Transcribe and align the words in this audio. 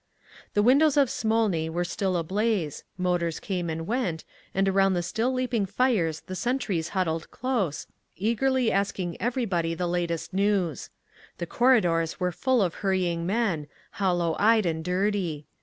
The 0.55 0.63
windows 0.63 0.97
of 0.97 1.11
Smolny 1.11 1.69
were 1.69 1.83
still 1.85 2.17
ablaze, 2.17 2.83
motors 2.97 3.39
came 3.39 3.69
and 3.69 3.85
went, 3.85 4.23
and 4.51 4.67
around 4.67 4.95
the 4.95 5.03
still 5.03 5.31
leaping 5.31 5.67
fires 5.67 6.21
the 6.21 6.33
sentries 6.35 6.89
huddled 6.97 7.29
close, 7.29 7.85
eagerly 8.15 8.71
asking 8.71 9.21
everybody 9.21 9.75
the 9.75 9.85
latest 9.85 10.33
news. 10.33 10.89
The 11.37 11.45
corridors 11.45 12.19
were 12.19 12.31
full 12.31 12.63
of 12.63 12.73
hurrying 12.81 13.27
men, 13.27 13.67
hollow 13.91 14.35
eyed 14.39 14.65
and 14.65 14.83
dirty. 14.83 15.45